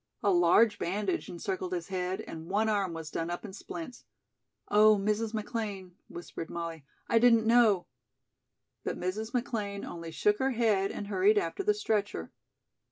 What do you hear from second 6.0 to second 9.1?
whispered Molly, "I didn't know" But